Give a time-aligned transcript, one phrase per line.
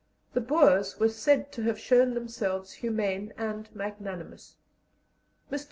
[0.33, 4.55] The Boers were said to have shown themselves humane and magnanimous.
[5.51, 5.59] Mr.